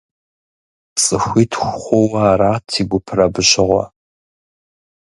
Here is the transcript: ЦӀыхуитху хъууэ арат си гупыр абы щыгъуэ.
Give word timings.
ЦӀыхуитху 1.01 1.73
хъууэ 1.81 2.19
арат 2.31 2.63
си 2.73 2.81
гупыр 2.89 3.19
абы 3.25 3.41
щыгъуэ. 3.49 3.83